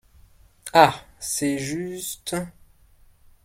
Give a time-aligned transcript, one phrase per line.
[0.73, 1.05] Ah!
[1.19, 2.33] c’est juste…